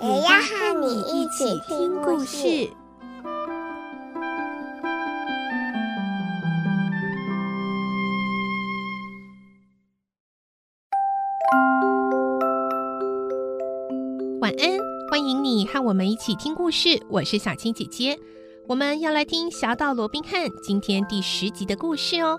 [0.00, 2.70] 也要和你一起听故事。
[14.40, 14.78] 晚安，
[15.10, 16.90] 欢迎你和我们一起听故事。
[17.10, 18.16] 我是小青姐姐，
[18.68, 22.38] 我们要来听《侠盗罗宾汉》今天第十集的故事哦。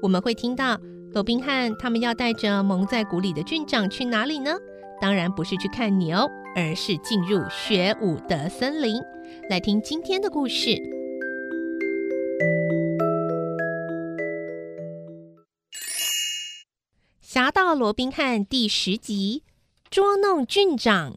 [0.00, 0.78] 我们会听到
[1.12, 4.52] 罗宾汉他们要带着蒙在鼓里的郡长去哪里呢？
[5.00, 9.00] 当然不是去看牛，而是进入雪伍德森林。
[9.48, 10.70] 来听今天的故事，
[17.20, 19.44] 《侠盗罗宾汉》第十集：
[19.90, 21.16] 捉弄郡长。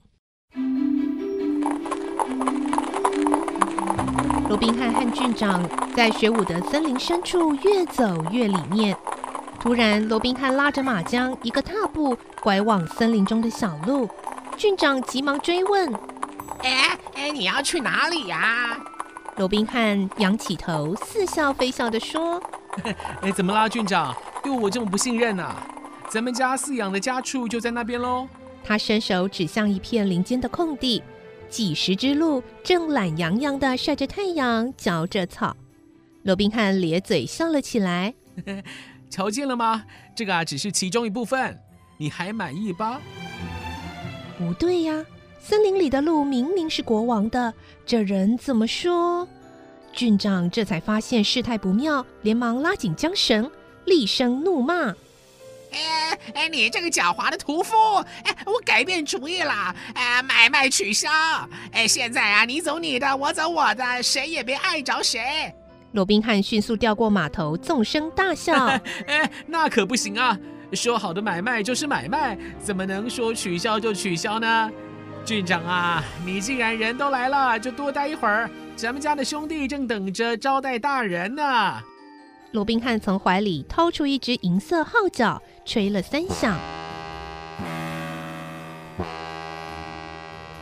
[4.47, 8.95] 罗宾汉和郡长在雪伍德森林深处越走越里面。
[9.59, 14.07] 突然，罗宾汉拉着马缰，一个踏步拐往森林中的小路。
[14.57, 15.93] 郡长急忙追问
[16.63, 18.77] ：“哎哎，你要去哪里呀？”
[19.37, 22.41] 罗宾汉仰起头，似笑非笑地说
[23.21, 24.15] ：“哎，怎么啦，郡长？
[24.43, 25.55] 对我这么不信任啊？
[26.09, 28.27] 咱们家饲养的家畜就在那边喽。”
[28.63, 31.03] 他伸手指向一片林间的空地。
[31.49, 35.55] 几十只鹿正懒洋洋地晒着太阳，嚼着草。
[36.23, 38.13] 罗宾汉咧嘴笑了起来
[39.09, 39.83] ：“瞧见了吗？
[40.15, 41.59] 这个啊，只是其中一部分。
[41.97, 42.99] 你还满意吧
[44.37, 45.05] ？”“不对呀，
[45.41, 47.53] 森林里的鹿明明是国王的，
[47.85, 49.27] 这人怎么说？”
[49.93, 53.49] 郡长这才发现事态不妙，连忙拉紧缰绳，
[53.85, 54.95] 厉声怒骂。
[55.71, 57.75] 哎哎，你这个狡猾的屠夫！
[58.23, 61.09] 哎，我改变主意了，哎，买卖取消。
[61.71, 65.53] 哎，现在啊，你走你的，我走我的，谁也别碍着谁。
[65.91, 68.65] 罗宾汉迅速调过马头，纵声大笑。
[69.05, 70.37] 哎，那可不行啊！
[70.75, 74.71] 说好的买卖就是买卖，怎么能说取消就取消呢？
[75.25, 81.81] 郡长啊，你既然人都来了，就多待一会儿，咱们家的兄弟正等着招待大人呢。
[82.51, 86.57] 罗宾汉从怀里掏出一只银色号角，吹了三响，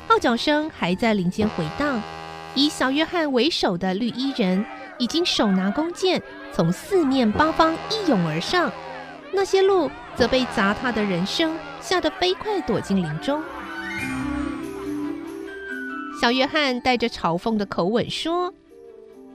[0.07, 2.01] 号角声还在林间回荡。
[2.53, 4.63] 以小约翰为首的绿衣人
[4.99, 6.22] 已经手拿弓箭，
[6.53, 8.72] 从四面八方一拥而上。
[9.31, 13.41] 那些鹿则被砸踏的人声吓得飞快躲进林中。
[16.21, 18.53] 小约翰带着嘲讽的口吻说：“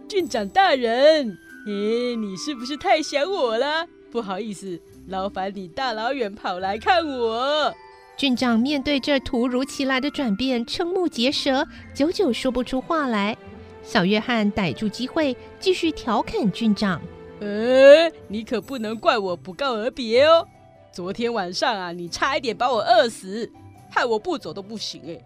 [0.08, 3.86] 郡长大人。”咦，你是不是太想我了？
[4.12, 7.74] 不好意思，劳烦你大老远跑来看我。
[8.16, 13.36] 郡长面对这突如其来的转变，瞠目结舌，久久说不出话来。
[13.82, 17.00] 小约翰逮住机会，继续调侃郡长
[17.40, 20.46] ：“哎，你可不能怪我不告而别哦。
[20.92, 23.50] 昨天晚上啊，你差一点把我饿死，
[23.90, 25.20] 害我不走都不行哎。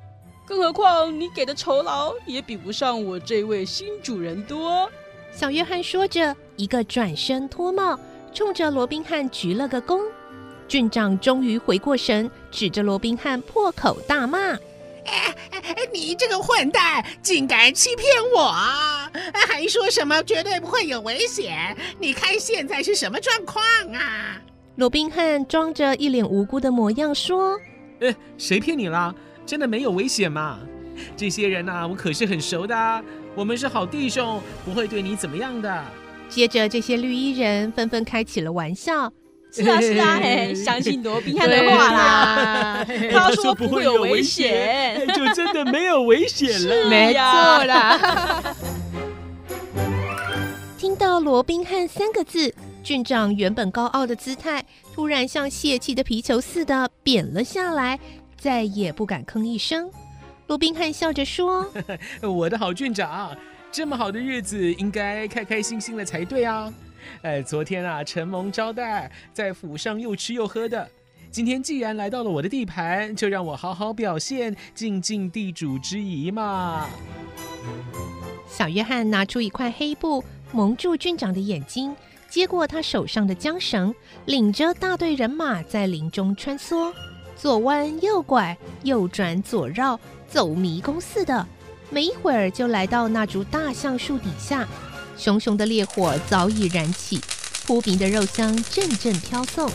[0.46, 4.90] 更何况你给的酬劳也比不上我这位新主人多。”
[5.32, 7.96] 小约翰说着，一个转身脱帽，
[8.34, 10.00] 冲着罗宾汉鞠了个躬。
[10.66, 14.38] 郡长终于回过神，指着罗宾汉破口大骂
[15.06, 18.52] ：“哎哎，你这个混蛋，竟敢欺骗我！
[19.48, 21.76] 还说什么绝对不会有危险？
[21.98, 24.40] 你看现在是什么状况啊？”
[24.76, 27.58] 罗宾汉装着一脸无辜的模样说
[28.00, 29.14] ：“哎，谁骗你了？
[29.44, 30.58] 真的没有危险嘛？
[31.16, 33.04] 这些人呐、啊，我可是很熟的。”
[33.36, 35.84] 我们是好弟兄，不会对你怎么样的。
[36.28, 39.10] 接着，这些绿衣人纷纷开起了玩笑。
[39.52, 42.86] 是啊，是啊，嘿，相信罗宾汉的话啦。
[43.12, 46.88] 他说不会有危险， 就真的没有危险了。
[46.88, 48.56] 没错啦。
[51.22, 54.64] 罗宾汉三个字，郡长原本高傲的姿态
[54.94, 57.98] 突然像泄气的皮球似的扁了下来，
[58.38, 59.90] 再也不敢吭一声。
[60.46, 61.70] 罗宾汉笑着说
[62.22, 63.36] ：“我的好郡长，
[63.70, 66.72] 这么好的日子应该开开心心的才对啊！
[67.22, 70.88] 哎，昨天啊，承蒙招待，在府上又吃又喝的。
[71.30, 76.88] 今天既然来到了我的地盘，就让我好好表现，尽尽地主之谊嘛。”
[78.48, 81.94] 小约翰拿出一块黑布蒙住郡长的眼睛，
[82.28, 83.94] 接过他手上的缰绳，
[84.26, 86.92] 领着大队人马在林中穿梭。
[87.36, 89.98] 左弯右拐，右转左绕，
[90.28, 91.46] 走迷宫似的。
[91.88, 94.66] 没一会儿就来到那株大橡树底下，
[95.16, 97.20] 熊熊的烈火早已燃起，
[97.64, 99.70] 扑鼻的肉香阵阵飘送。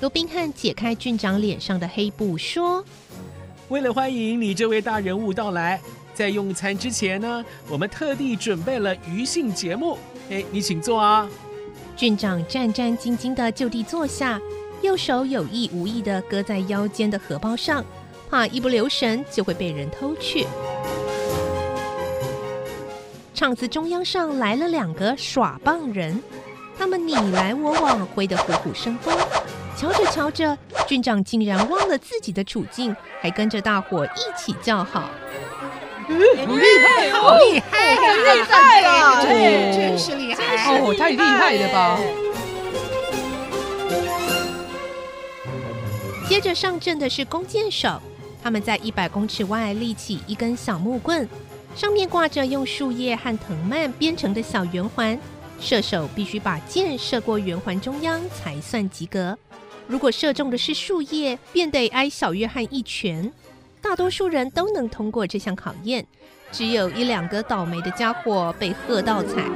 [0.00, 2.84] 罗宾汉解开郡长脸上的黑布，说
[3.70, 5.80] ：“为了欢迎你这位大人物到来，
[6.16, 9.98] 在用餐之前呢，我们特地准备了余兴节目。
[10.30, 11.28] 哎，你请坐啊。”
[11.94, 14.40] 郡长战战兢兢的就地坐下。
[14.80, 17.84] 右手有意无意的搁在腰间的荷包上，
[18.30, 20.46] 怕一不留神就会被人偷去。
[23.34, 26.22] 场子中央上来了两个耍棒人，
[26.78, 29.14] 他们你来我往，挥得虎虎生风。
[29.76, 35.10] 瞧着瞧着，郡长竟然忘了自己的处境，还跟着大伙一起叫好。
[36.08, 39.24] 嗯，厉害，好厉害，太厉害了！
[39.26, 41.98] 真是厉害哦，太厉害了吧！
[46.28, 48.00] 接着上阵的是弓箭手，
[48.42, 51.28] 他们在一百公尺外立起一根小木棍，
[51.74, 55.18] 上面挂着用树叶和藤蔓编成的小圆环，
[55.60, 59.36] 射手必须把箭射过圆环中央才算及格。
[59.86, 63.32] 如果射中的是树叶，便得挨小约翰一拳。
[63.88, 66.04] 大多数人都能通过这项考验，
[66.50, 69.48] 只有一两个倒霉的家伙被喝倒彩，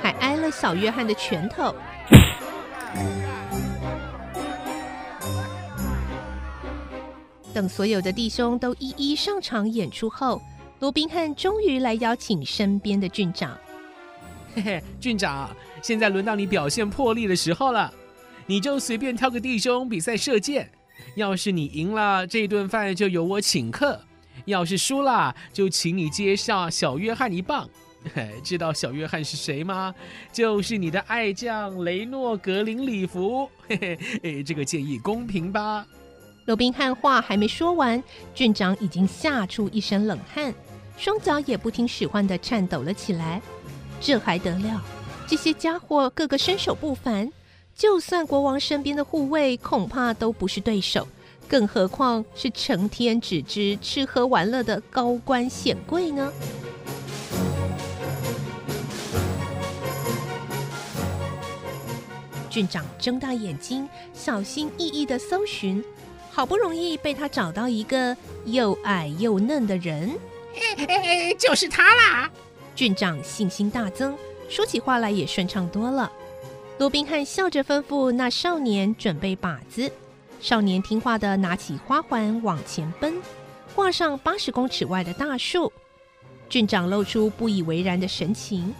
[0.00, 1.74] 还挨了小约翰的拳头。
[7.52, 10.40] 等所有的弟兄都一一上场演出后，
[10.78, 13.58] 罗宾汉终于来邀请身边的郡长。
[14.54, 15.50] 嘿嘿，郡长，
[15.82, 17.92] 现在轮到你表现魄力的时候了。
[18.46, 20.70] 你就随便挑个弟兄比赛射箭，
[21.14, 23.98] 要是你赢了，这顿饭就由我请客；
[24.46, 27.68] 要是输了，就请你接下小约翰一棒。
[28.42, 29.94] 知道小约翰是谁吗？
[30.32, 33.48] 就是你的爱将雷诺格林里弗。
[33.68, 35.86] 嘿 嘿，这个建议公平吧？
[36.46, 38.02] 罗宾汉话还没说完，
[38.34, 40.52] 郡长已经吓出一身冷汗，
[40.96, 43.40] 双脚也不听使唤地颤抖了起来。
[44.00, 44.82] 这还得了？
[45.28, 47.30] 这些家伙个个身手不凡，
[47.74, 51.06] 就算国王身边的护卫，恐怕都不是对手，
[51.48, 56.32] 更何况是成天只知吃喝玩乐的高官显贵呢？
[62.48, 65.82] 郡长睁大眼睛，小心翼翼的搜寻。
[66.30, 70.10] 好不容易被他找到一个又矮又嫩的人，
[70.54, 72.30] 哎哎，就是他啦！
[72.74, 74.16] 郡长信心大增，
[74.48, 76.10] 说起话来也顺畅多了。
[76.78, 79.90] 罗宾汉笑着吩咐那少年准备靶子，
[80.40, 83.14] 少年听话地拿起花环往前奔，
[83.74, 85.72] 挂上八十公尺外的大树。
[86.48, 88.74] 郡长露出不以为然的神情。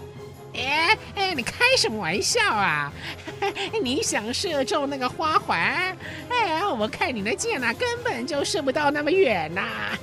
[0.55, 2.93] 哎哎，你开什么玩笑啊？
[3.83, 5.97] 你想射中那个花环？
[6.29, 9.97] 哎，我看你的箭呐，根本就射不到那么远呐！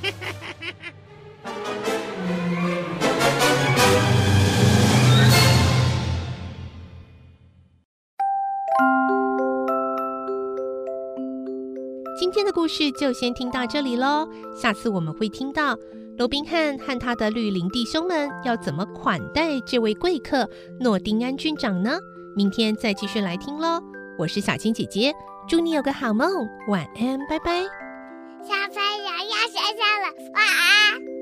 [12.40, 14.26] 今天的故事就先听到这里喽，
[14.56, 15.78] 下次我们会听到。
[16.18, 20.50] 罗宾汉和他的绿林弟兄们要怎么款待这位贵客
[20.80, 22.00] 诺丁安郡长呢？
[22.38, 23.82] 明天再继续来听喽！
[24.18, 25.14] 我是小青姐姐，
[25.50, 27.64] 祝你有个好梦，晚安，拜拜。
[28.42, 31.19] 小朋友要睡觉了，晚安。